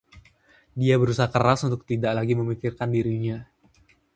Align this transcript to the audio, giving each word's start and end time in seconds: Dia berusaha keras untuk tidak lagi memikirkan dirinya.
Dia 0.81 0.95
berusaha 1.01 1.29
keras 1.33 1.59
untuk 1.67 1.81
tidak 1.91 2.11
lagi 2.17 2.33
memikirkan 2.39 2.89
dirinya. 2.95 3.37